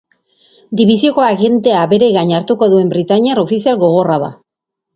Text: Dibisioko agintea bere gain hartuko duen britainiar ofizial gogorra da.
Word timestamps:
Dibisioko 0.79 1.25
agintea 1.25 1.83
bere 1.93 2.09
gain 2.17 2.35
hartuko 2.39 2.71
duen 2.73 2.91
britainiar 2.97 3.45
ofizial 3.47 3.81
gogorra 3.87 4.21
da. 4.29 4.35